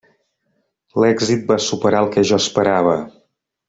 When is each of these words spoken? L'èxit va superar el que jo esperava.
L'èxit 1.03 1.45
va 1.53 1.59
superar 1.69 2.03
el 2.07 2.13
que 2.17 2.27
jo 2.33 2.43
esperava. 2.45 3.01